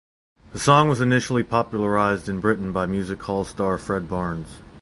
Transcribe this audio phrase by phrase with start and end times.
[0.51, 4.47] The song was initially popularised in Britain by music hall star Fred Barnes.